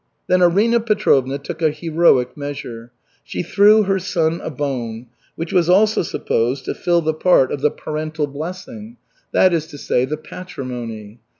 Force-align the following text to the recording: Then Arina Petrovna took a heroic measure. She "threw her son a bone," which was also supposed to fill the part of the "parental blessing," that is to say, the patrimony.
Then 0.25 0.41
Arina 0.41 0.79
Petrovna 0.79 1.37
took 1.37 1.61
a 1.61 1.69
heroic 1.69 2.35
measure. 2.35 2.91
She 3.23 3.43
"threw 3.43 3.83
her 3.83 3.99
son 3.99 4.41
a 4.41 4.49
bone," 4.49 5.05
which 5.35 5.53
was 5.53 5.69
also 5.69 6.01
supposed 6.01 6.65
to 6.65 6.73
fill 6.73 7.01
the 7.01 7.13
part 7.13 7.51
of 7.51 7.61
the 7.61 7.69
"parental 7.69 8.25
blessing," 8.25 8.97
that 9.31 9.53
is 9.53 9.67
to 9.67 9.77
say, 9.77 10.05
the 10.05 10.17
patrimony. 10.17 11.19